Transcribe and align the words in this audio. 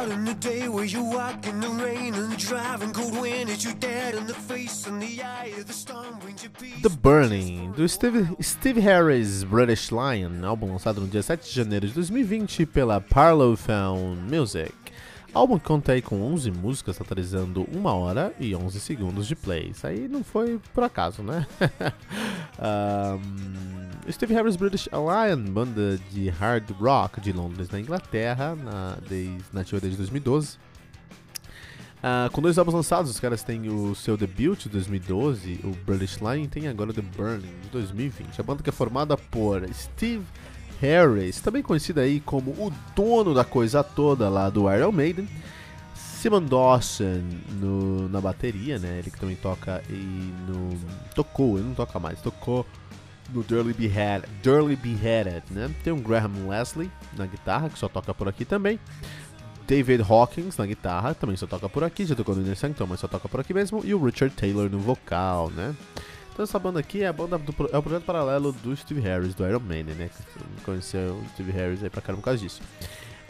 Out 0.00 0.10
in 0.10 0.24
the 0.24 0.34
day 0.34 0.66
where 0.66 0.86
you 0.86 1.04
walk 1.04 1.46
in 1.46 1.60
the 1.60 1.68
rain 1.68 2.14
and 2.14 2.34
driving 2.38 2.90
cold 2.90 3.20
wind 3.20 3.50
hits 3.50 3.64
you 3.64 3.74
dead 3.74 4.14
in 4.14 4.26
the 4.26 4.32
face 4.32 4.86
and 4.86 4.98
the 4.98 5.22
eye 5.22 5.52
of 5.58 5.66
the 5.66 5.74
storm 5.74 6.18
brings 6.20 6.42
you 6.42 6.48
peace. 6.48 6.80
The 6.80 6.88
Burning, 6.88 7.72
do 7.72 7.86
Steve, 7.86 8.34
Steve 8.40 8.80
Harris 8.80 9.44
British 9.44 9.90
Lion, 9.90 10.42
álbum 10.42 10.72
lançado 10.72 11.02
no 11.02 11.06
dia 11.06 11.22
7 11.22 11.46
de 11.46 11.54
janeiro 11.54 11.86
de 11.86 11.92
2020 11.92 12.64
pela 12.64 12.98
Parlophone 12.98 14.16
Music. 14.22 14.72
Álbum 15.34 15.58
que 15.58 15.66
conta 15.66 15.92
aí 15.92 16.00
com 16.00 16.22
11 16.22 16.50
músicas, 16.50 16.96
totalizando 16.96 17.68
1 17.70 17.84
hora 17.84 18.32
e 18.40 18.56
11 18.56 18.80
segundos 18.80 19.26
de 19.26 19.36
play. 19.36 19.68
Isso 19.68 19.86
aí 19.86 20.08
não 20.08 20.24
foi 20.24 20.58
por 20.72 20.82
acaso, 20.82 21.22
né? 21.22 21.46
um, 22.58 23.89
Steve 24.12 24.34
Harris 24.34 24.56
British 24.56 24.88
Lion, 24.92 25.52
banda 25.52 25.98
de 26.10 26.28
hard 26.28 26.70
rock 26.80 27.20
de 27.20 27.32
Londres, 27.32 27.70
na 27.70 27.80
Inglaterra, 27.80 28.54
na, 28.54 28.96
desde, 29.08 29.38
nativa 29.52 29.80
desde 29.80 29.96
2012. 29.96 30.58
Ah, 32.02 32.30
com 32.32 32.40
dois 32.40 32.56
álbuns 32.56 32.74
lançados, 32.74 33.10
os 33.10 33.20
caras 33.20 33.42
têm 33.42 33.68
o 33.68 33.94
seu 33.94 34.16
debut 34.16 34.58
de 34.58 34.68
2012, 34.70 35.60
o 35.64 35.70
British 35.84 36.16
Lion, 36.16 36.44
e 36.44 36.48
tem 36.48 36.66
agora 36.66 36.92
The 36.92 37.02
Burning 37.02 37.54
de 37.62 37.68
2020. 37.68 38.40
A 38.40 38.42
banda 38.42 38.62
que 38.62 38.70
é 38.70 38.72
formada 38.72 39.16
por 39.16 39.62
Steve 39.74 40.24
Harris, 40.80 41.40
também 41.40 41.62
conhecido 41.62 42.00
aí 42.00 42.20
como 42.20 42.52
o 42.52 42.72
dono 42.96 43.34
da 43.34 43.44
coisa 43.44 43.84
toda 43.84 44.28
lá 44.28 44.48
do 44.48 44.72
Iron 44.74 44.92
Maiden, 44.92 45.28
Simon 45.94 46.42
Dawson 46.42 47.22
no, 47.60 48.08
na 48.08 48.20
bateria, 48.20 48.78
né? 48.78 48.98
Ele 48.98 49.10
que 49.10 49.18
também 49.18 49.36
toca 49.36 49.82
e 49.88 50.32
no 50.48 50.78
tocou, 51.14 51.58
ele 51.58 51.68
não 51.68 51.74
toca 51.74 51.98
mais, 51.98 52.20
tocou 52.20 52.66
no 53.32 53.42
Durley 53.42 53.74
Beheaded, 53.74 54.28
Beheaded, 54.82 55.42
né? 55.50 55.70
Tem 55.82 55.92
um 55.92 56.00
Graham 56.00 56.48
Leslie 56.48 56.90
na 57.16 57.26
guitarra 57.26 57.68
que 57.68 57.78
só 57.78 57.88
toca 57.88 58.12
por 58.12 58.28
aqui 58.28 58.44
também. 58.44 58.78
David 59.66 60.04
Hawkins 60.08 60.56
na 60.56 60.66
guitarra, 60.66 61.14
também 61.14 61.36
só 61.36 61.46
toca 61.46 61.68
por 61.68 61.84
aqui, 61.84 62.04
já 62.04 62.16
tocou 62.16 62.34
no 62.34 62.42
Inner 62.42 62.56
Sanctum, 62.56 62.86
mas 62.88 62.98
só 62.98 63.06
toca 63.06 63.28
por 63.28 63.38
aqui 63.38 63.54
mesmo, 63.54 63.82
e 63.84 63.94
o 63.94 64.04
Richard 64.04 64.34
Taylor 64.34 64.68
no 64.68 64.80
vocal, 64.80 65.48
né? 65.50 65.76
Então 66.32 66.42
essa 66.42 66.58
banda 66.58 66.80
aqui 66.80 67.02
é 67.02 67.06
a 67.06 67.12
banda 67.12 67.38
do, 67.38 67.54
é 67.72 67.78
o 67.78 67.82
projeto 67.82 68.02
paralelo 68.04 68.50
do 68.50 68.76
Steve 68.76 69.00
Harris, 69.00 69.32
do 69.34 69.46
Iron 69.46 69.60
Maiden, 69.60 69.94
né? 69.94 70.10
Conheceu 70.64 71.14
o 71.14 71.28
Steve 71.34 71.52
Harris 71.52 71.84
aí 71.84 71.90
pra 71.90 72.02
caramba 72.02 72.20
por 72.20 72.24
causa 72.24 72.40
disso. 72.40 72.60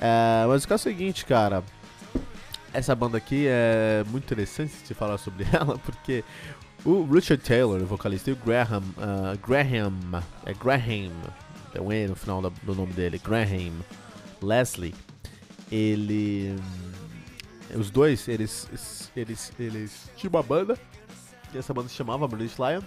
É, 0.01 0.47
mas 0.47 0.65
o 0.65 0.69
caso 0.69 0.89
é 0.89 0.93
o 0.93 0.95
seguinte, 0.95 1.27
cara, 1.27 1.63
essa 2.73 2.95
banda 2.95 3.19
aqui 3.19 3.47
é 3.47 4.03
muito 4.09 4.25
interessante 4.25 4.73
se 4.73 4.95
falar 4.95 5.19
sobre 5.19 5.45
ela, 5.53 5.79
porque 5.79 6.25
o 6.85 7.05
Richard 7.05 7.43
Taylor, 7.43 7.83
o 7.83 7.87
vocalista, 7.87 8.31
e 8.31 8.33
o 8.33 8.37
Graham, 8.37 8.83
uh, 8.97 9.39
Graham, 9.47 10.23
é 10.47 10.55
Graham, 10.55 11.13
é 11.75 11.81
um 11.81 11.93
E 11.93 12.07
no 12.07 12.17
final 12.17 12.41
da, 12.41 12.51
do 12.63 12.75
nome 12.75 12.93
dele, 12.93 13.19
Graham 13.19 13.73
Leslie, 14.43 14.95
ele, 15.71 16.57
os 17.75 17.91
dois, 17.91 18.27
eles, 18.29 19.11
eles, 19.15 19.53
eles 19.59 20.11
tinham 20.17 20.31
uma 20.31 20.43
banda, 20.43 20.79
e 21.53 21.59
essa 21.59 21.75
banda 21.75 21.89
se 21.89 21.95
chamava 21.95 22.27
British 22.27 22.57
Lion, 22.59 22.83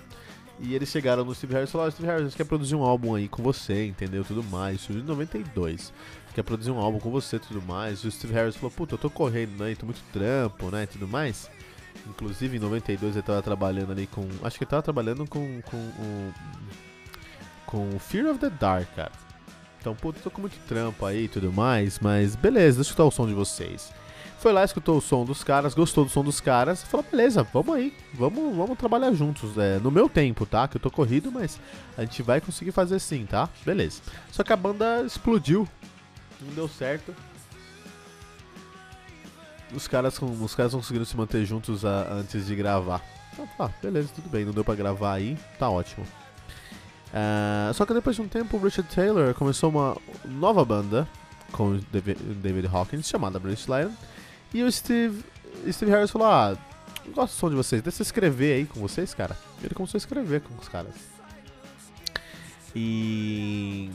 e 0.59 0.73
eles 0.75 0.89
chegaram 0.89 1.23
no 1.23 1.33
Steve 1.33 1.53
Harris 1.53 1.69
e 1.69 1.71
falaram, 1.71 1.91
Steve 1.91 2.07
Harris, 2.07 2.21
a 2.21 2.25
gente 2.29 2.37
quer 2.37 2.45
produzir 2.45 2.75
um 2.75 2.83
álbum 2.83 3.15
aí 3.15 3.27
com 3.27 3.43
você, 3.43 3.85
entendeu, 3.85 4.23
tudo 4.23 4.43
mais, 4.43 4.81
isso 4.81 4.91
em 4.91 5.03
92, 5.03 5.93
quer 6.33 6.43
produzir 6.43 6.71
um 6.71 6.79
álbum 6.79 6.99
com 6.99 7.11
você 7.11 7.37
tudo 7.37 7.61
mais, 7.61 7.99
e 7.99 8.07
o 8.07 8.11
Steve 8.11 8.33
Harris 8.33 8.55
falou, 8.55 8.71
puta, 8.71 8.95
eu 8.95 8.97
tô 8.97 9.09
correndo, 9.09 9.63
né, 9.63 9.75
tô 9.75 9.85
muito 9.85 10.01
trampo, 10.11 10.71
né, 10.71 10.87
tudo 10.87 11.07
mais, 11.07 11.49
Inclusive 12.07 12.57
em 12.57 12.59
92 12.59 13.15
ele 13.15 13.23
tava 13.23 13.41
trabalhando 13.41 13.91
ali 13.91 14.07
com. 14.07 14.27
Acho 14.43 14.57
que 14.57 14.63
ele 14.63 14.69
tava 14.69 14.81
trabalhando 14.81 15.27
com. 15.27 15.61
com 15.61 15.77
o. 15.77 16.33
Com 17.65 17.99
Fear 17.99 18.27
of 18.27 18.39
the 18.39 18.49
Dark, 18.49 18.87
cara. 18.95 19.11
Então, 19.79 19.95
puta, 19.95 20.19
tô 20.21 20.31
com 20.31 20.41
muito 20.41 20.57
trampo 20.67 21.05
aí 21.05 21.25
e 21.25 21.27
tudo 21.27 21.51
mais, 21.51 21.99
mas 21.99 22.37
beleza, 22.37 22.77
deixa 22.77 22.79
eu 22.79 22.91
escutar 22.91 23.03
o 23.03 23.11
som 23.11 23.27
de 23.27 23.33
vocês. 23.33 23.91
Foi 24.39 24.53
lá, 24.53 24.63
escutou 24.63 24.97
o 24.97 25.01
som 25.01 25.25
dos 25.25 25.43
caras, 25.43 25.73
gostou 25.73 26.05
do 26.05 26.11
som 26.11 26.23
dos 26.23 26.39
caras, 26.39 26.83
falou, 26.83 27.05
beleza, 27.09 27.43
vamos 27.53 27.75
aí, 27.75 27.93
vamos, 28.13 28.55
vamos 28.55 28.77
trabalhar 28.77 29.11
juntos. 29.13 29.57
É, 29.57 29.79
no 29.79 29.91
meu 29.91 30.07
tempo, 30.07 30.45
tá? 30.45 30.67
Que 30.69 30.77
eu 30.77 30.81
tô 30.81 30.89
corrido, 30.89 31.31
mas 31.31 31.59
a 31.97 32.01
gente 32.01 32.21
vai 32.23 32.39
conseguir 32.39 32.71
fazer 32.71 32.99
sim, 32.99 33.25
tá? 33.25 33.49
Beleza. 33.65 34.01
Só 34.31 34.43
que 34.43 34.53
a 34.53 34.55
banda 34.55 35.01
explodiu, 35.05 35.67
não 36.39 36.53
deu 36.53 36.67
certo 36.69 37.13
os 39.75 39.87
caras, 39.87 40.19
os 40.21 40.55
caras 40.55 40.73
conseguiram 40.73 41.05
se 41.05 41.15
manter 41.15 41.45
juntos 41.45 41.83
a, 41.85 42.11
antes 42.13 42.45
de 42.45 42.55
gravar. 42.55 43.01
Então, 43.33 43.47
ah, 43.59 43.69
beleza, 43.81 44.09
tudo 44.13 44.29
bem, 44.29 44.45
não 44.45 44.53
deu 44.53 44.63
pra 44.63 44.75
gravar 44.75 45.13
aí, 45.13 45.37
tá 45.57 45.69
ótimo. 45.69 46.05
Uh, 47.13 47.73
só 47.73 47.85
que 47.85 47.93
depois 47.93 48.15
de 48.15 48.21
um 48.21 48.27
tempo, 48.27 48.57
o 48.57 48.59
Richard 48.59 48.93
Taylor 48.93 49.33
começou 49.35 49.69
uma 49.69 49.95
nova 50.25 50.65
banda 50.65 51.07
com 51.51 51.79
David 51.91 52.67
Hawkins, 52.71 53.07
chamada 53.07 53.39
British 53.39 53.67
Lion. 53.67 53.91
E 54.53 54.63
o 54.63 54.71
Steve, 54.71 55.23
Steve 55.71 55.91
Harris 55.91 56.11
falou: 56.11 56.27
Ah, 56.27 56.57
gosto 57.13 57.33
do 57.33 57.39
som 57.39 57.49
de 57.49 57.55
vocês, 57.55 57.81
deixa 57.81 58.01
eu 58.01 58.03
escrever 58.03 58.53
aí 58.53 58.65
com 58.65 58.79
vocês, 58.79 59.13
cara. 59.13 59.37
Ele 59.63 59.73
começou 59.73 59.97
a 59.97 59.99
escrever 59.99 60.41
com 60.41 60.55
os 60.59 60.67
caras. 60.67 60.93
E 62.75 63.91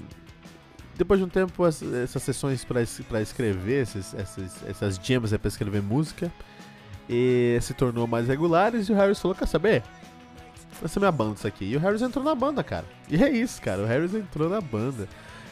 depois 0.98 1.20
de 1.20 1.24
um 1.24 1.28
tempo, 1.28 1.64
essas 1.64 2.22
sessões 2.24 2.64
para 2.64 3.22
escrever, 3.22 3.82
esses, 3.82 4.12
essas, 4.14 4.64
essas 4.66 4.96
jams 4.96 5.32
é 5.32 5.38
para 5.38 5.46
escrever 5.46 5.80
música, 5.80 6.30
e 7.08 7.56
se 7.62 7.72
tornou 7.72 8.06
mais 8.06 8.26
regulares 8.26 8.88
e 8.88 8.92
o 8.92 8.96
Harris 8.96 9.18
falou, 9.18 9.34
quer 9.36 9.46
saber? 9.46 9.84
Vai 10.80 10.88
ser 10.88 10.98
minha 10.98 11.12
banda 11.12 11.36
isso 11.36 11.46
aqui. 11.46 11.64
E 11.64 11.76
o 11.76 11.80
Harris 11.80 12.02
entrou 12.02 12.24
na 12.24 12.34
banda, 12.34 12.62
cara. 12.62 12.84
E 13.08 13.22
é 13.22 13.30
isso, 13.30 13.62
cara. 13.62 13.82
O 13.82 13.86
Harris 13.86 14.12
entrou 14.12 14.48
na 14.48 14.60
banda. 14.60 15.08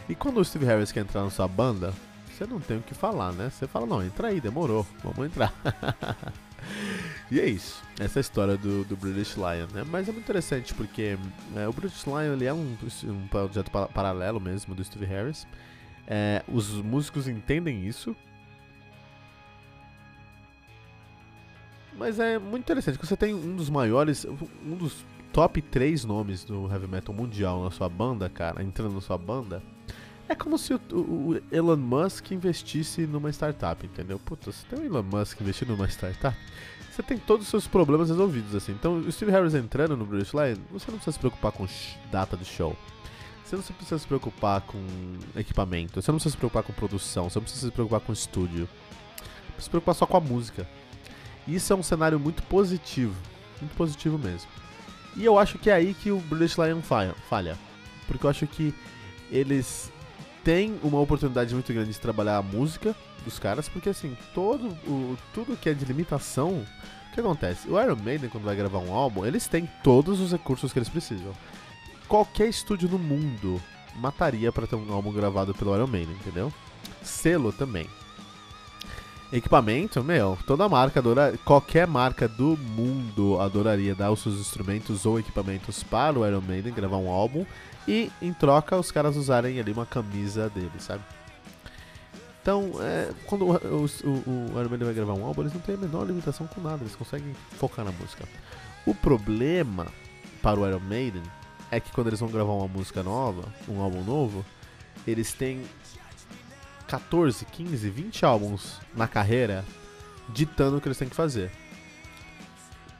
E 0.08 0.14
quando 0.14 0.38
o 0.38 0.44
Steve 0.44 0.66
Harris 0.66 0.92
quer 0.92 1.00
entrar 1.00 1.22
na 1.22 1.30
sua 1.30 1.48
banda, 1.48 1.94
você 2.28 2.44
não 2.46 2.60
tem 2.60 2.76
o 2.78 2.82
que 2.82 2.92
falar, 2.92 3.32
né? 3.32 3.50
Você 3.50 3.66
fala, 3.66 3.86
não, 3.86 4.04
entra 4.04 4.28
aí, 4.28 4.40
demorou, 4.40 4.86
vamos 5.02 5.26
entrar. 5.26 5.52
e 7.30 7.40
é 7.40 7.46
isso, 7.46 7.82
essa 7.98 8.18
é 8.18 8.20
a 8.20 8.22
história 8.22 8.56
do, 8.56 8.84
do 8.84 8.96
British 8.96 9.34
Lion, 9.36 9.66
né? 9.74 9.84
Mas 9.90 10.08
é 10.08 10.12
muito 10.12 10.24
interessante 10.24 10.72
porque 10.74 11.18
é, 11.56 11.66
o 11.66 11.72
British 11.72 12.04
Lion 12.04 12.34
ele 12.34 12.44
é 12.44 12.54
um, 12.54 12.76
um 13.04 13.28
projeto 13.28 13.70
pa 13.70 13.86
paralelo 13.88 14.40
mesmo 14.40 14.74
do 14.74 14.84
Steve 14.84 15.06
Harris. 15.06 15.46
É, 16.06 16.44
os 16.46 16.70
músicos 16.70 17.26
entendem 17.26 17.84
isso. 17.84 18.14
Mas 21.98 22.20
é 22.20 22.38
muito 22.38 22.62
interessante, 22.62 22.98
você 22.98 23.16
tem 23.16 23.34
um 23.34 23.56
dos 23.56 23.70
maiores, 23.70 24.26
um 24.26 24.76
dos 24.76 25.04
top 25.32 25.60
3 25.62 26.04
nomes 26.04 26.44
do 26.44 26.70
heavy 26.70 26.86
metal 26.86 27.14
mundial 27.14 27.64
na 27.64 27.70
sua 27.70 27.88
banda, 27.88 28.28
cara, 28.28 28.62
entrando 28.62 28.94
na 28.94 29.00
sua 29.00 29.16
banda. 29.16 29.62
É 30.28 30.34
como 30.34 30.58
se 30.58 30.74
o, 30.74 30.80
o, 30.92 31.40
Elon 31.52 31.76
Musk 31.76 32.32
investisse 32.32 33.06
numa 33.06 33.30
startup, 33.30 33.84
entendeu? 33.86 34.18
Puta, 34.18 34.50
você 34.50 34.66
tem 34.66 34.80
o 34.80 34.84
Elon 34.84 35.02
Musk 35.02 35.40
investindo 35.40 35.68
numa 35.70 35.88
startup, 35.88 36.36
você 36.90 37.02
tem 37.02 37.18
todos 37.18 37.44
os 37.46 37.50
seus 37.50 37.66
problemas 37.66 38.08
resolvidos, 38.08 38.54
assim. 38.54 38.72
Então, 38.72 38.98
o 38.98 39.12
Steve 39.12 39.30
Harris 39.30 39.54
entrando 39.54 39.96
no 39.96 40.04
British 40.04 40.32
Lion, 40.32 40.56
você 40.72 40.90
não 40.90 40.98
precisa 40.98 41.12
se 41.12 41.18
preocupar 41.18 41.52
com 41.52 41.68
data 42.10 42.36
do 42.36 42.44
show. 42.44 42.76
Você 43.44 43.54
não 43.54 43.62
precisa 43.62 43.98
se 43.98 44.06
preocupar 44.06 44.62
com 44.62 44.82
equipamento. 45.36 46.02
Você 46.02 46.10
não 46.10 46.16
precisa 46.16 46.32
se 46.32 46.38
preocupar 46.38 46.64
com 46.64 46.72
produção. 46.72 47.30
Você 47.30 47.38
não 47.38 47.44
precisa 47.44 47.66
se 47.66 47.72
preocupar 47.72 48.00
com 48.00 48.12
estúdio. 48.12 48.68
Precisa 49.16 49.64
se 49.64 49.70
preocupar 49.70 49.94
só 49.94 50.04
com 50.04 50.16
a 50.16 50.20
música. 50.20 50.68
Isso 51.46 51.72
é 51.72 51.76
um 51.76 51.82
cenário 51.82 52.18
muito 52.18 52.42
positivo. 52.44 53.14
Muito 53.60 53.76
positivo 53.76 54.18
mesmo. 54.18 54.50
E 55.14 55.24
eu 55.24 55.38
acho 55.38 55.58
que 55.58 55.70
é 55.70 55.74
aí 55.74 55.94
que 55.94 56.10
o 56.10 56.18
British 56.18 56.56
Lion 56.56 56.80
falha. 56.82 57.56
Porque 58.08 58.26
eu 58.26 58.30
acho 58.30 58.46
que 58.48 58.74
eles 59.30 59.92
tem 60.46 60.78
uma 60.80 61.00
oportunidade 61.00 61.52
muito 61.52 61.72
grande 61.72 61.90
de 61.90 61.98
trabalhar 61.98 62.36
a 62.36 62.42
música 62.42 62.94
dos 63.24 63.36
caras, 63.36 63.68
porque 63.68 63.88
assim, 63.88 64.16
todo 64.32 64.68
o, 64.86 65.18
tudo 65.34 65.56
que 65.56 65.68
é 65.68 65.74
de 65.74 65.84
limitação, 65.84 66.64
o 67.10 67.12
que 67.12 67.18
acontece? 67.18 67.68
O 67.68 67.82
Iron 67.82 67.96
Maiden, 67.96 68.30
quando 68.30 68.44
vai 68.44 68.54
gravar 68.54 68.78
um 68.78 68.94
álbum, 68.94 69.26
eles 69.26 69.48
têm 69.48 69.68
todos 69.82 70.20
os 70.20 70.30
recursos 70.30 70.72
que 70.72 70.78
eles 70.78 70.88
precisam. 70.88 71.32
Qualquer 72.06 72.48
estúdio 72.48 72.88
no 72.88 72.96
mundo 72.96 73.60
mataria 73.96 74.52
para 74.52 74.68
ter 74.68 74.76
um 74.76 74.92
álbum 74.92 75.12
gravado 75.12 75.52
pelo 75.52 75.74
Iron 75.74 75.88
Maiden, 75.88 76.14
entendeu? 76.14 76.52
Selo 77.02 77.52
também. 77.52 77.88
Equipamento, 79.32 80.04
meu, 80.04 80.38
toda 80.46 80.68
marca 80.68 81.00
adora, 81.00 81.34
qualquer 81.44 81.84
marca 81.84 82.28
do 82.28 82.56
mundo 82.56 83.40
adoraria 83.40 83.92
dar 83.92 84.12
os 84.12 84.20
seus 84.20 84.36
instrumentos 84.36 85.04
ou 85.04 85.18
equipamentos 85.18 85.82
para 85.82 86.16
o 86.16 86.24
Iron 86.24 86.40
Maiden 86.40 86.72
gravar 86.72 86.98
um 86.98 87.10
álbum 87.10 87.44
e 87.88 88.10
em 88.22 88.32
troca 88.32 88.76
os 88.76 88.92
caras 88.92 89.16
usarem 89.16 89.58
ali 89.58 89.72
uma 89.72 89.84
camisa 89.84 90.48
dele, 90.48 90.70
sabe? 90.78 91.02
Então, 92.40 92.70
é, 92.80 93.10
quando 93.26 93.46
o, 93.46 93.54
o, 93.54 93.84
o, 93.84 94.60
Iron 94.60 94.68
Maiden 94.68 94.84
vai 94.84 94.94
gravar 94.94 95.14
um 95.14 95.26
álbum, 95.26 95.42
eles 95.42 95.52
não 95.52 95.60
têm 95.60 95.74
a 95.74 95.78
menor 95.78 96.06
limitação 96.06 96.46
com 96.46 96.60
nada, 96.60 96.84
eles 96.84 96.94
conseguem 96.94 97.34
focar 97.58 97.84
na 97.84 97.90
música. 97.90 98.24
O 98.86 98.94
problema 98.94 99.88
para 100.40 100.60
o 100.60 100.68
Iron 100.68 100.78
Maiden 100.78 101.22
é 101.72 101.80
que 101.80 101.90
quando 101.90 102.06
eles 102.06 102.20
vão 102.20 102.28
gravar 102.28 102.52
uma 102.52 102.68
música 102.68 103.02
nova, 103.02 103.42
um 103.68 103.80
álbum 103.80 104.04
novo, 104.04 104.46
eles 105.04 105.32
têm 105.32 105.64
14, 106.86 107.44
15, 107.44 107.90
20 107.90 108.24
álbuns 108.24 108.80
na 108.94 109.08
carreira 109.08 109.64
ditando 110.28 110.76
o 110.76 110.80
que 110.80 110.88
eles 110.88 110.98
têm 110.98 111.08
que 111.08 111.16
fazer. 111.16 111.50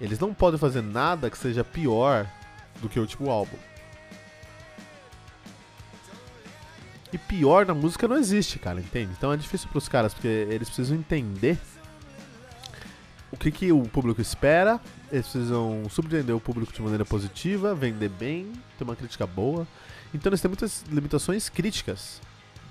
Eles 0.00 0.18
não 0.18 0.34
podem 0.34 0.58
fazer 0.58 0.82
nada 0.82 1.30
que 1.30 1.38
seja 1.38 1.64
pior 1.64 2.26
do 2.80 2.88
que 2.88 2.98
o 2.98 3.02
último 3.02 3.30
álbum. 3.30 3.56
E 7.12 7.18
pior 7.18 7.64
na 7.64 7.74
música 7.74 8.06
não 8.06 8.16
existe, 8.16 8.58
cara, 8.58 8.80
entende? 8.80 9.12
Então 9.16 9.32
é 9.32 9.36
difícil 9.36 9.68
pros 9.68 9.88
caras, 9.88 10.12
porque 10.12 10.28
eles 10.28 10.68
precisam 10.68 10.96
entender 10.96 11.58
o 13.30 13.36
que, 13.36 13.50
que 13.50 13.72
o 13.72 13.82
público 13.82 14.20
espera, 14.20 14.80
eles 15.10 15.26
precisam 15.26 15.84
surpreender 15.88 16.34
o 16.34 16.40
público 16.40 16.72
de 16.72 16.82
maneira 16.82 17.04
positiva, 17.04 17.74
vender 17.74 18.08
bem, 18.08 18.52
ter 18.76 18.84
uma 18.84 18.96
crítica 18.96 19.26
boa. 19.26 19.66
Então 20.12 20.30
eles 20.30 20.40
têm 20.40 20.48
muitas 20.48 20.82
limitações 20.90 21.48
críticas 21.48 22.20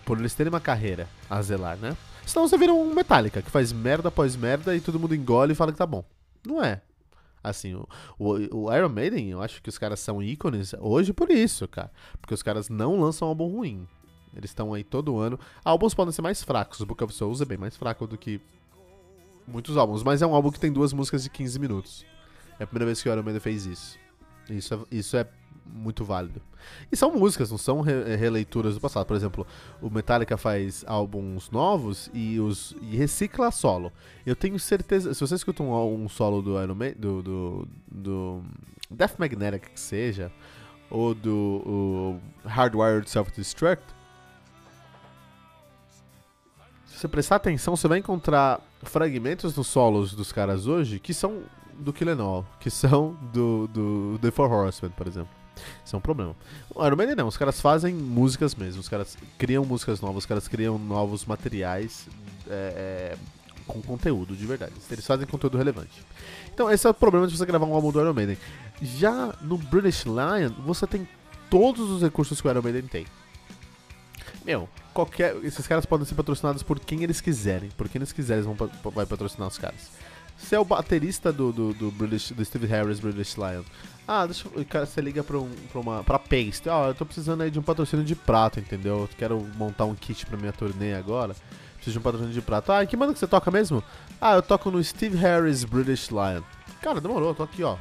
por 0.06 0.20
eles 0.20 0.34
terem 0.34 0.52
uma 0.52 0.60
carreira 0.60 1.08
a 1.30 1.42
zelar, 1.42 1.78
né? 1.78 1.96
Senão 2.26 2.48
você 2.48 2.58
vira 2.58 2.74
um 2.74 2.94
Metallica, 2.94 3.42
que 3.42 3.52
faz 3.52 3.72
merda 3.72 4.10
após 4.10 4.36
merda 4.36 4.76
e 4.76 4.82
todo 4.82 5.00
mundo 5.00 5.14
engole 5.14 5.54
e 5.54 5.56
fala 5.56 5.72
que 5.72 5.78
tá 5.78 5.86
bom. 5.86 6.04
Não 6.46 6.64
é. 6.64 6.82
Assim, 7.44 7.76
o, 7.76 7.88
o, 8.18 8.66
o 8.66 8.76
Iron 8.76 8.90
Maiden, 8.90 9.30
eu 9.30 9.42
acho 9.42 9.62
que 9.62 9.70
os 9.70 9.78
caras 9.78 10.00
são 10.00 10.22
ícones 10.22 10.74
hoje 10.80 11.14
por 11.14 11.30
isso, 11.30 11.68
cara. 11.68 11.92
Porque 12.20 12.34
os 12.34 12.42
caras 12.42 12.70
não 12.70 13.00
lançam 13.00 13.28
álbum 13.28 13.48
ruim. 13.48 13.88
Eles 14.36 14.50
estão 14.50 14.74
aí 14.74 14.84
todo 14.84 15.18
ano. 15.20 15.40
Álbuns 15.64 15.94
podem 15.94 16.12
ser 16.12 16.24
mais 16.24 16.44
fracos. 16.44 16.80
O 16.80 16.86
Book 16.86 17.04
of 17.04 17.14
Souls 17.14 17.42
é 17.42 17.46
bem 17.46 17.58
mais 17.58 17.78
fraco 17.78 18.08
do 18.08 18.18
que 18.18 18.42
muitos 19.48 19.78
álbuns. 19.78 20.04
Mas 20.04 20.22
é 20.22 20.28
um 20.28 20.34
álbum 20.34 20.52
que 20.52 20.60
tem 20.60 20.72
duas 20.72 20.92
músicas 20.92 21.24
de 21.24 21.30
15 21.30 21.60
minutos. 21.60 22.06
É 22.60 22.64
a 22.64 22.68
primeira 22.68 22.88
vez 22.88 23.02
que 23.02 23.08
o 23.08 23.12
Iron 23.12 23.24
Maiden 23.24 23.40
fez 23.40 23.66
isso. 23.66 23.98
Isso 24.50 24.74
é, 24.74 24.80
isso 24.92 25.18
é 25.18 25.28
muito 25.66 26.04
válido. 26.06 26.42
E 26.92 26.96
são 26.96 27.12
músicas, 27.12 27.52
não 27.52 27.58
são 27.58 27.82
re 27.82 28.16
releituras 28.16 28.76
do 28.76 28.82
passado. 28.82 29.06
Por 29.06 29.16
exemplo, 29.16 29.46
o 29.82 29.90
Metallica 29.90 30.38
faz 30.38 30.84
álbuns 30.88 31.50
novos 31.52 32.10
e, 32.14 32.40
os, 32.40 32.76
e 32.82 32.96
recicla 32.96 33.52
solo. 33.52 33.92
Eu 34.26 34.36
tenho 34.36 34.60
certeza, 34.60 35.14
se 35.14 35.22
você 35.22 35.36
escuta 35.36 35.64
um, 35.64 36.04
um 36.04 36.10
solo 36.10 36.42
do 36.42 36.62
Iron 36.62 36.76
Maiden, 36.76 37.00
do, 37.00 37.22
do, 37.22 37.68
do 37.88 38.44
Death 38.90 39.18
Magnetic 39.18 39.72
que 39.72 39.80
seja, 39.80 40.32
ou 40.90 41.14
do 41.14 42.18
Hardwired 42.46 43.10
Self-Destruct, 43.10 43.84
se 46.86 47.00
você 47.00 47.08
prestar 47.08 47.36
atenção, 47.36 47.76
você 47.76 47.88
vai 47.88 48.00
encontrar 48.00 48.62
fragmentos 48.82 49.56
nos 49.56 49.68
solos 49.68 50.14
dos 50.14 50.32
caras 50.32 50.66
hoje 50.66 51.00
que 51.00 51.14
são 51.14 51.44
do 51.78 51.92
Kill 51.92 52.22
All, 52.22 52.46
que 52.60 52.70
são 52.70 53.18
do, 53.34 53.68
do 53.68 54.20
The 54.22 54.32
Four 54.32 54.50
Horsemen, 54.52 54.94
por 54.96 55.06
exemplo. 55.06 55.35
Isso 55.84 55.96
é 55.96 55.98
um 55.98 56.02
problema. 56.02 56.36
O 56.74 56.86
Iron 56.86 56.96
Maiden 56.96 57.16
não, 57.16 57.28
os 57.28 57.38
caras 57.38 57.62
fazem 57.62 57.94
músicas 57.94 58.56
mesmo, 58.56 58.82
os 58.82 58.90
caras 58.90 59.18
criam 59.38 59.66
músicas 59.66 60.02
novas, 60.02 60.18
os 60.24 60.26
caras 60.26 60.48
criam 60.48 60.78
novos 60.78 61.26
materiais 61.26 62.08
é, 62.50 63.16
é, 63.16 63.18
com 63.68 63.82
conteúdo 63.82 64.36
de 64.36 64.46
verdade. 64.46 64.74
Eles 64.90 65.06
fazem 65.06 65.26
conteúdo 65.26 65.58
relevante. 65.58 66.06
Então, 66.54 66.72
esse 66.72 66.86
é 66.88 66.90
o 66.90 66.94
problema 66.94 67.28
de 67.28 67.38
você 67.38 67.46
gravar 67.46 67.66
um 67.66 67.74
álbum 67.74 67.92
do 67.92 68.00
Iron 68.00 68.14
Maiden. 68.14 68.38
Já 68.82 69.34
no 69.42 69.58
British 69.58 70.06
Lion, 70.06 70.52
você 70.66 70.86
tem 70.86 71.08
todos 71.50 71.90
os 71.90 72.02
recursos 72.02 72.40
que 72.40 72.48
o 72.48 72.52
Iron 72.52 72.62
Maiden 72.62 72.84
tem. 72.84 73.06
Meu, 74.46 74.70
qualquer. 74.94 75.36
Esses 75.44 75.66
caras 75.66 75.86
podem 75.86 76.06
ser 76.06 76.14
patrocinados 76.14 76.62
por 76.62 76.80
quem 76.80 77.04
eles 77.04 77.20
quiserem. 77.20 77.70
Por 77.72 77.90
quem 77.90 78.00
eles 78.00 78.12
quiserem, 78.12 78.44
eles 78.44 78.58
vão 78.58 78.92
vai 78.92 79.06
patrocinar 79.06 79.48
os 79.48 79.58
caras. 79.58 79.90
Você 80.38 80.56
é 80.56 80.60
o 80.60 80.66
baterista 80.66 81.32
do, 81.32 81.52
do, 81.52 81.74
do, 81.74 81.92
British, 81.92 82.32
do 82.32 82.44
Steve 82.44 82.68
Harris 82.68 83.00
British 83.00 83.36
Lion. 83.36 83.64
Ah, 84.08 84.26
deixa 84.26 84.48
eu, 84.54 84.66
cara, 84.66 84.86
você 84.86 85.02
liga 85.02 85.24
pra, 85.24 85.38
um, 85.38 85.50
pra 85.72 85.82
uma 85.82 86.04
pra 86.04 86.20
Paste. 86.20 86.70
Oh, 86.70 86.88
eu 86.88 86.94
tô 86.94 87.06
precisando 87.06 87.42
aí 87.42 87.50
de 87.50 87.58
um 87.58 87.64
patrocínio 87.64 88.06
de 88.06 88.16
prato, 88.16 88.60
entendeu? 88.60 89.02
Eu 89.02 89.10
quero 89.18 89.42
montar 89.56 89.86
um 89.86 89.96
kit 89.96 90.26
pra 90.26 90.38
minha 90.38 90.54
turnê 90.54 90.94
agora. 90.94 91.36
Preciso 91.76 91.94
de 91.94 92.00
um 92.00 92.02
patrocínio 92.02 92.34
de 92.34 92.42
prato. 92.42 92.72
Ah, 92.72 92.86
que 92.86 92.96
banda 92.96 93.14
que 93.14 93.20
você 93.20 93.28
toca 93.28 93.50
mesmo? 93.50 93.84
Ah, 94.22 94.36
eu 94.36 94.42
toco 94.42 94.70
no 94.70 94.84
Steve 94.84 95.18
Harris 95.18 95.64
British 95.64 96.10
Lion. 96.10 96.44
Cara, 96.82 97.02
demorou, 97.02 97.30
eu 97.30 97.36
tô 97.36 97.44
aqui, 97.44 97.64
ó. 97.64 97.78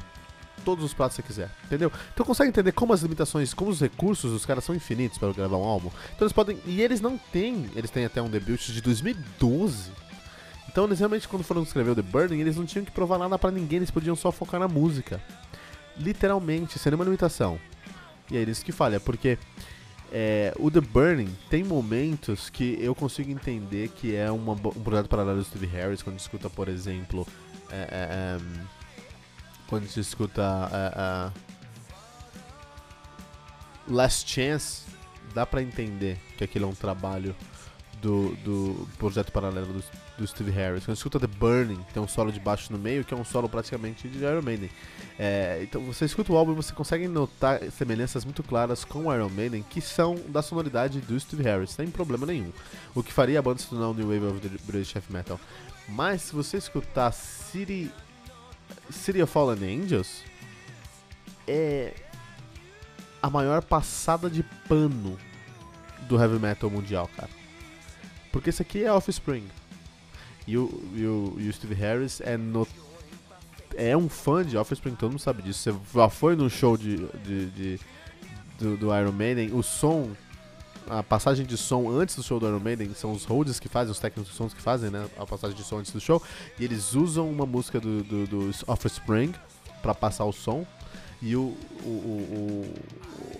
Todos 0.63 0.83
os 0.83 0.93
pratos 0.93 1.17
que 1.17 1.21
você 1.21 1.27
quiser, 1.27 1.51
entendeu? 1.65 1.91
Então 2.11 2.25
consegue 2.25 2.49
entender 2.49 2.71
como 2.71 2.91
as 2.91 3.01
limitações, 3.01 3.53
como 3.53 3.69
os 3.69 3.79
recursos 3.79 4.31
dos 4.31 4.45
caras 4.45 4.63
são 4.63 4.73
infinitos 4.73 5.19
para 5.19 5.31
gravar 5.31 5.57
um 5.57 5.63
álbum. 5.63 5.91
Então 6.15 6.25
eles 6.25 6.33
podem. 6.33 6.59
E 6.65 6.81
eles 6.81 7.01
não 7.01 7.17
têm. 7.17 7.69
Eles 7.75 7.91
têm 7.91 8.05
até 8.05 8.19
um 8.19 8.29
debut 8.29 8.59
de 8.59 8.81
2012 8.81 10.04
então, 10.75 10.83
eles 10.83 10.99
realmente, 10.99 11.25
quando 11.25 11.41
foram 11.41 11.63
escrever 11.63 11.91
o 11.91 11.95
The 11.95 12.01
Burning, 12.01 12.41
eles 12.41 12.57
não 12.57 12.65
tinham 12.65 12.83
que 12.83 12.91
provar 12.91 13.17
nada 13.17 13.39
para 13.39 13.49
ninguém, 13.49 13.77
eles 13.77 13.89
podiam 13.89 14.13
só 14.13 14.29
focar 14.29 14.59
na 14.59 14.67
música. 14.67 15.23
Literalmente, 15.97 16.77
sem 16.77 16.89
nenhuma 16.89 17.05
limitação. 17.05 17.57
E 18.29 18.35
é 18.35 18.41
isso 18.41 18.65
que 18.65 18.73
falha, 18.73 18.99
porque 18.99 19.37
é, 20.11 20.53
o 20.59 20.69
The 20.69 20.81
Burning 20.81 21.33
tem 21.49 21.63
momentos 21.63 22.49
que 22.49 22.77
eu 22.81 22.93
consigo 22.93 23.31
entender 23.31 23.87
que 23.87 24.17
é 24.17 24.29
uma, 24.29 24.51
um 24.51 24.83
projeto 24.83 25.07
paralelo 25.07 25.37
do 25.37 25.45
Steve 25.45 25.65
Harris, 25.65 26.03
quando 26.03 26.19
escuta, 26.19 26.49
por 26.49 26.67
exemplo, 26.67 27.25
é, 27.71 27.77
é, 27.77 27.87
é 27.89 28.37
quando 29.67 29.87
se 29.87 30.01
escuta 30.01 30.41
é, 30.73 30.91
é, 30.99 31.31
Last 33.87 34.29
Chance, 34.29 34.83
dá 35.33 35.45
pra 35.45 35.61
entender 35.61 36.17
que 36.37 36.43
aquele 36.43 36.65
é 36.65 36.67
um 36.67 36.75
trabalho 36.75 37.33
do, 38.05 38.35
do 38.43 38.87
projeto 38.99 39.31
paralelo 39.31 39.73
do, 39.73 39.83
do 40.19 40.27
Steve 40.27 40.51
Harris. 40.51 40.85
Quando 40.85 40.95
escuta 40.95 41.19
The 41.19 41.25
Burning, 41.25 41.83
tem 41.91 42.01
um 42.01 42.07
solo 42.07 42.31
de 42.31 42.39
baixo 42.39 42.71
no 42.71 42.77
meio, 42.77 43.03
que 43.03 43.15
é 43.15 43.17
um 43.17 43.25
solo 43.25 43.49
praticamente 43.49 44.07
de 44.07 44.23
Iron 44.23 44.43
Maiden. 44.43 44.69
É, 45.17 45.61
então 45.63 45.81
você 45.81 46.05
escuta 46.05 46.31
o 46.31 46.37
álbum 46.37 46.51
e 46.51 46.55
você 46.55 46.71
consegue 46.71 47.07
notar 47.07 47.59
semelhanças 47.71 48.23
muito 48.23 48.43
claras 48.43 48.85
com 48.85 49.11
Iron 49.11 49.29
Maiden, 49.29 49.65
que 49.67 49.81
são 49.81 50.15
da 50.27 50.43
sonoridade 50.43 51.01
do 51.01 51.19
Steve 51.19 51.41
Harris, 51.41 51.71
sem 51.71 51.87
problema 51.87 52.27
nenhum. 52.27 52.51
O 52.93 53.01
que 53.01 53.11
faria 53.11 53.39
a 53.39 53.41
banda 53.41 53.59
se 53.59 53.67
tornar 53.67 53.89
o 53.89 53.93
New 53.95 54.07
Wave 54.07 54.37
of 54.37 54.47
the 54.47 54.55
British 54.65 54.95
Heavy 54.95 55.11
Metal. 55.11 55.39
Mas 55.89 56.21
se 56.21 56.35
você 56.35 56.57
escutar 56.57 57.11
City, 57.11 57.91
City 58.91 59.19
of 59.21 59.33
Fallen 59.33 59.81
Angels, 59.81 60.21
é 61.47 61.93
a 63.21 63.29
maior 63.31 63.63
passada 63.63 64.29
de 64.29 64.43
pano 64.67 65.17
do 66.07 66.21
heavy 66.21 66.37
metal 66.37 66.69
mundial, 66.69 67.09
cara. 67.15 67.44
Porque 68.35 68.49
esse 68.49 68.61
aqui 68.61 68.83
é 68.83 68.91
Offspring. 68.91 69.47
E 70.45 70.57
o, 70.57 70.83
e 70.93 71.05
o, 71.05 71.35
e 71.37 71.47
o 71.47 71.53
Steve 71.53 71.73
Harris 71.73 72.19
é, 72.19 72.35
no, 72.35 72.67
é 73.77 73.95
um 73.95 74.09
fã 74.09 74.43
de 74.45 74.57
Offspring, 74.57 74.93
todo 74.93 75.11
mundo 75.11 75.21
sabe 75.21 75.41
disso. 75.41 75.71
Você 75.71 75.97
já 75.97 76.09
foi 76.09 76.35
no 76.35 76.49
show 76.49 76.75
de, 76.75 76.97
de, 77.23 77.45
de 77.51 77.79
do, 78.59 78.75
do, 78.75 78.93
Iron 78.93 79.13
Maiden, 79.13 79.53
o 79.53 79.63
som, 79.63 80.11
a 80.89 81.01
passagem 81.01 81.45
de 81.45 81.55
som 81.55 81.89
antes 81.89 82.17
do 82.17 82.23
show 82.23 82.37
do 82.37 82.45
Iron 82.45 82.59
Maiden, 82.59 82.93
são 82.93 83.13
os 83.13 83.23
holds 83.23 83.57
que 83.57 83.69
fazem, 83.69 83.93
os 83.93 83.99
técnicos 83.99 84.29
de 84.29 84.37
sons 84.37 84.53
que 84.53 84.61
fazem, 84.61 84.89
né? 84.89 85.07
A 85.17 85.25
passagem 85.25 85.55
de 85.55 85.63
som 85.63 85.77
antes 85.77 85.93
do 85.93 86.01
show. 86.01 86.21
E 86.59 86.65
eles 86.65 86.93
usam 86.93 87.29
uma 87.29 87.45
música 87.45 87.79
do, 87.79 88.03
do, 88.03 88.27
do 88.27 88.51
Offspring 88.67 89.33
para 89.81 89.95
passar 89.95 90.25
o 90.25 90.33
som. 90.33 90.67
E 91.21 91.35
o, 91.35 91.57
o, 91.83 91.87
o, 91.87 92.73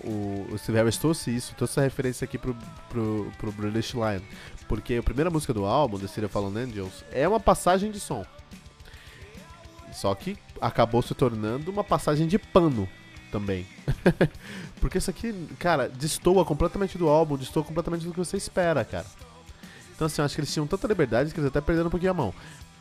o, 0.04 0.54
o 0.54 0.58
Steve 0.58 0.78
Harris 0.78 0.96
trouxe 0.96 1.34
isso, 1.34 1.54
trouxe 1.54 1.74
essa 1.74 1.82
referência 1.82 2.24
aqui 2.24 2.38
pro, 2.38 2.56
pro, 2.88 3.30
pro 3.38 3.52
British 3.52 3.92
Lion. 3.92 4.20
Porque 4.68 4.94
a 4.94 5.02
primeira 5.02 5.30
música 5.30 5.54
do 5.54 5.64
álbum, 5.64 5.98
The 5.98 6.08
City 6.08 6.24
of 6.24 6.32
Fallen 6.32 6.64
Angels, 6.64 7.04
é 7.12 7.26
uma 7.28 7.38
passagem 7.40 7.90
de 7.90 8.00
som. 8.00 8.24
Só 9.92 10.14
que 10.14 10.36
acabou 10.60 11.02
se 11.02 11.14
tornando 11.14 11.70
uma 11.70 11.84
passagem 11.84 12.26
de 12.26 12.38
pano 12.38 12.88
também. 13.30 13.66
Porque 14.80 14.98
isso 14.98 15.10
aqui, 15.10 15.32
cara, 15.58 15.88
destoa 15.88 16.44
completamente 16.44 16.98
do 16.98 17.08
álbum, 17.08 17.36
destoa 17.36 17.64
completamente 17.64 18.04
do 18.04 18.12
que 18.12 18.18
você 18.18 18.36
espera, 18.36 18.84
cara. 18.84 19.06
Então 19.94 20.06
assim, 20.06 20.20
eu 20.20 20.26
acho 20.26 20.34
que 20.34 20.40
eles 20.40 20.52
tinham 20.52 20.66
tanta 20.66 20.86
liberdade 20.86 21.32
que 21.32 21.40
eles 21.40 21.48
até 21.48 21.60
perderam 21.60 21.88
um 21.88 21.90
pouquinho 21.90 22.12
a 22.12 22.14
mão. 22.14 22.34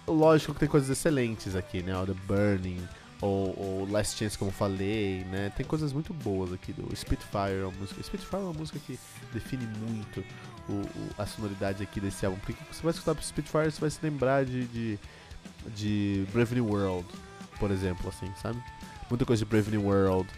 Lógico 0.08 0.54
que 0.54 0.60
tem 0.60 0.70
coisas 0.70 0.90
excelentes 0.90 1.56
aqui, 1.56 1.82
né? 1.82 1.98
O 1.98 2.06
The 2.06 2.14
Burning, 2.28 2.86
ou, 3.22 3.58
ou, 3.58 3.92
Last 3.92 4.18
Chance, 4.18 4.38
como 4.38 4.52
falei, 4.52 5.24
né? 5.32 5.52
Tem 5.56 5.66
coisas 5.66 5.94
muito 5.94 6.14
boas 6.14 6.52
aqui 6.52 6.74
do 6.74 6.94
Spitfire, 6.96 7.62
é 7.62 7.66
uma 7.66 7.72
música. 7.72 8.04
Spitfire 8.04 8.42
é 8.42 8.46
uma 8.46 8.54
música 8.54 8.80
que 8.80 9.00
define 9.34 9.66
muito 9.66 10.24
o, 10.68 10.74
o, 10.74 11.10
a 11.18 11.26
sonoridade 11.26 11.82
aqui 11.82 12.00
desse 12.00 12.26
álbum. 12.26 12.40
Porque 12.40 12.56
você 12.72 12.82
vai 12.82 12.92
escutar 12.92 13.22
Spitfire, 13.22 13.72
você 13.72 13.82
vai 13.82 13.90
se 13.90 14.00
lembrar 14.04 14.46
de, 14.46 14.66
de, 14.68 15.00
de 15.76 16.26
Brave 16.34 16.56
New 16.56 16.68
World, 16.68 17.08
por 17.60 17.72
exemplo, 17.72 18.10
assim, 18.10 18.32
sabe? 18.42 18.62
Muita 19.10 19.26
coisa 19.26 19.46
de 19.46 19.50
Brave 19.50 19.72
New 19.72 19.86
World. 19.86 20.30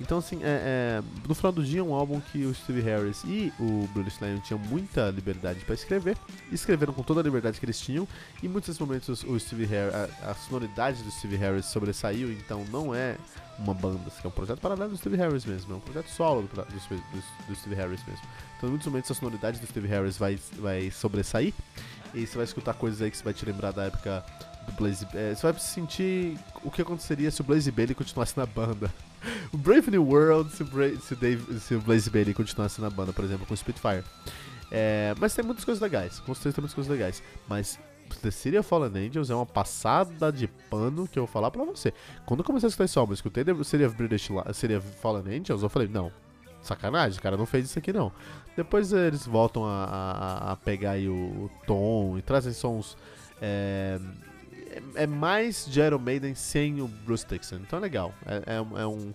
Então, 0.00 0.18
assim, 0.18 0.40
é, 0.42 1.02
é, 1.02 1.02
no 1.28 1.34
final 1.34 1.52
do 1.52 1.62
dia, 1.62 1.84
um 1.84 1.94
álbum 1.94 2.20
que 2.20 2.46
o 2.46 2.54
Steve 2.54 2.80
Harris 2.80 3.22
e 3.24 3.52
o 3.60 3.86
Bruce 3.92 4.16
Lion 4.24 4.40
tinham 4.40 4.58
muita 4.58 5.10
liberdade 5.10 5.60
para 5.60 5.74
escrever, 5.74 6.16
escreveram 6.50 6.92
com 6.92 7.02
toda 7.02 7.20
a 7.20 7.22
liberdade 7.22 7.60
que 7.60 7.66
eles 7.66 7.78
tinham, 7.78 8.08
e 8.42 8.46
em 8.46 8.48
muitos 8.48 8.78
momentos 8.78 9.22
o 9.22 9.38
Steve 9.38 9.66
Harris, 9.66 9.94
a, 9.94 10.30
a 10.30 10.34
sonoridade 10.34 11.02
do 11.02 11.10
Steve 11.10 11.36
Harris 11.36 11.66
sobressaiu, 11.66 12.32
então 12.32 12.64
não 12.72 12.94
é 12.94 13.16
uma 13.58 13.74
banda, 13.74 14.00
assim, 14.06 14.22
é 14.24 14.28
um 14.28 14.30
projeto 14.30 14.58
paralelo 14.58 14.92
do 14.92 14.96
Steve 14.96 15.16
Harris 15.16 15.44
mesmo, 15.44 15.74
é 15.74 15.76
um 15.76 15.80
projeto 15.80 16.08
solo 16.08 16.42
do, 16.42 16.48
do, 16.48 16.64
do, 16.64 17.46
do 17.48 17.54
Steve 17.54 17.74
Harris 17.74 18.00
mesmo. 18.06 18.24
Então, 18.56 18.68
em 18.68 18.70
muitos 18.70 18.88
momentos, 18.88 19.10
a 19.10 19.14
sonoridade 19.14 19.60
do 19.60 19.66
Steve 19.66 19.86
Harris 19.86 20.16
vai, 20.16 20.38
vai 20.58 20.90
sobressair, 20.90 21.52
e 22.14 22.26
você 22.26 22.36
vai 22.36 22.44
escutar 22.44 22.72
coisas 22.74 23.02
aí 23.02 23.10
que 23.10 23.18
você 23.18 23.24
vai 23.24 23.34
te 23.34 23.44
lembrar 23.44 23.72
da 23.72 23.84
época 23.84 24.24
do 24.66 24.72
Blaze. 24.72 25.06
É, 25.14 25.34
você 25.34 25.50
vai 25.50 25.60
sentir 25.60 26.38
o 26.64 26.70
que 26.70 26.82
aconteceria 26.82 27.30
se 27.30 27.40
o 27.40 27.44
Blaze 27.44 27.70
Bailey 27.70 27.94
continuasse 27.94 28.36
na 28.36 28.46
banda. 28.46 28.92
O 29.52 29.58
Brave 29.58 29.90
New 29.90 30.02
World 30.02 30.50
se, 30.50 30.64
Bra 30.64 30.88
se, 30.96 31.14
Dave, 31.14 31.60
se 31.60 31.74
o 31.74 31.80
Blaze 31.82 32.08
Bailey 32.08 32.32
continuasse 32.32 32.80
na 32.80 32.88
banda, 32.88 33.12
por 33.12 33.22
exemplo, 33.22 33.44
com 33.44 33.52
o 33.52 33.56
Spitfire. 33.56 34.02
É, 34.70 35.14
mas 35.20 35.34
tem 35.34 35.44
muitas 35.44 35.62
coisas 35.62 35.82
legais, 35.82 36.20
com 36.20 36.32
certeza 36.34 36.54
tem 36.54 36.62
muitas 36.62 36.74
coisas 36.74 36.90
legais. 36.90 37.22
Mas 37.46 37.78
The 38.22 38.30
City 38.30 38.56
of 38.56 38.68
Fallen 38.68 39.08
Angels 39.08 39.28
é 39.30 39.34
uma 39.34 39.46
passada 39.46 40.32
de 40.32 40.46
pano 40.46 41.06
que 41.06 41.18
eu 41.18 41.26
vou 41.26 41.32
falar 41.32 41.50
pra 41.50 41.64
você. 41.64 41.92
Quando 42.24 42.40
eu 42.40 42.44
comecei 42.44 42.66
a 42.66 42.70
escutar 42.70 42.84
esse 42.84 42.98
álbum, 42.98 43.12
eu 43.12 43.14
escutei 43.14 43.44
The 43.44 43.62
City 43.62 43.84
of, 43.84 43.96
British, 43.96 44.28
City 44.54 44.74
of 44.74 44.86
Fallen 45.00 45.38
Angels, 45.38 45.62
eu 45.62 45.68
falei, 45.68 45.88
não, 45.88 46.10
sacanagem, 46.62 47.18
o 47.18 47.22
cara 47.22 47.36
não 47.36 47.46
fez 47.46 47.66
isso 47.66 47.78
aqui 47.78 47.92
não. 47.92 48.12
Depois 48.56 48.92
eles 48.92 49.26
voltam 49.26 49.64
a, 49.64 49.84
a, 49.84 50.52
a 50.52 50.56
pegar 50.56 50.98
o, 50.98 51.44
o, 51.44 51.50
tom 51.66 52.18
e 52.18 52.22
trazem 52.22 52.52
sons 52.52 52.96
é, 53.40 53.98
é, 54.70 55.02
é, 55.02 55.06
mais 55.06 55.66
de 55.66 55.80
Iron 55.80 55.98
Maiden 55.98 56.34
sem 56.34 56.80
o 56.80 56.88
Bruce 56.88 57.26
Dixon. 57.26 57.56
Então 57.56 57.78
é 57.78 57.82
legal. 57.82 58.14
É, 58.24 58.54
é, 58.54 58.56
é, 58.56 58.86
um, 58.86 59.14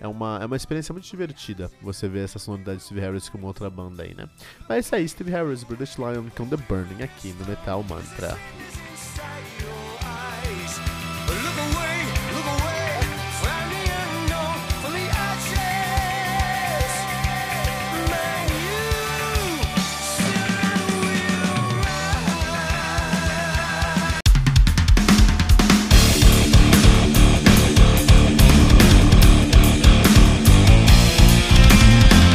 é, 0.00 0.08
uma, 0.08 0.38
é 0.42 0.46
uma 0.46 0.56
experiência 0.56 0.92
muito 0.92 1.08
divertida 1.08 1.70
você 1.80 2.08
ver 2.08 2.24
essa 2.24 2.38
sonoridade 2.38 2.78
de 2.78 2.84
Steve 2.84 3.00
Harris 3.00 3.28
com 3.28 3.38
uma 3.38 3.46
outra 3.46 3.70
banda 3.70 4.02
aí, 4.02 4.14
né? 4.14 4.28
Mas 4.68 4.70
é 4.70 4.80
isso 4.80 4.94
aí, 4.94 5.08
Steve 5.08 5.30
Harris, 5.30 5.64
British 5.64 5.96
Lion 5.96 6.28
com 6.36 6.46
The 6.48 6.56
Burning 6.56 7.02
aqui 7.02 7.32
no 7.38 7.46
Metal 7.46 7.82
Mantra. 7.84 8.36